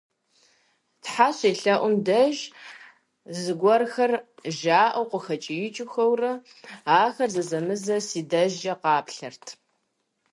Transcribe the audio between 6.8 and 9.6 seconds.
ахэр зэзэмызэ си дежкӀэ къаплъэрт.